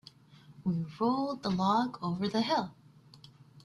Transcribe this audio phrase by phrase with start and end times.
[0.63, 2.73] We rolled the log over the hill.